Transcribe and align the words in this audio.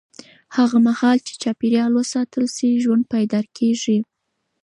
هغه 0.55 0.77
مهال 0.87 1.17
چې 1.27 1.33
چاپېریال 1.41 1.91
وساتل 1.95 2.45
شي، 2.55 2.69
ژوند 2.83 3.03
پایدار 3.11 3.45
کېږي. 3.57 3.97